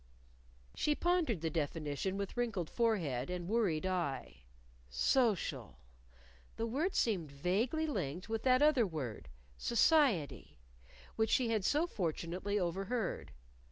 She 0.73 0.95
pondered 0.95 1.41
the 1.41 1.51
definition 1.51 2.17
with 2.17 2.35
wrinkled 2.35 2.71
forehead 2.71 3.29
and 3.29 3.47
worried 3.47 3.85
eye. 3.85 4.45
"Social" 4.89 5.77
the 6.55 6.65
word 6.65 6.95
seemed 6.95 7.31
vaguely 7.31 7.85
linked 7.85 8.27
with 8.27 8.41
that 8.41 8.63
other 8.63 8.87
word, 8.87 9.29
"Society", 9.59 10.57
which 11.17 11.29
she 11.29 11.49
had 11.49 11.63
so 11.63 11.85
fortunately 11.85 12.57
overheard. 12.57 13.31